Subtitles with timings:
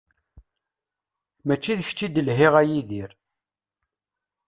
[1.45, 3.11] Mačči d kečč i d-lhiɣ a Yidir.